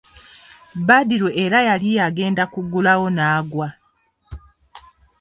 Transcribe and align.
Badru 0.87 1.27
era 1.43 1.59
yali 1.67 1.89
agenda 2.07 2.41
okugulawo 2.47 3.07
n'aggwa. 3.15 3.67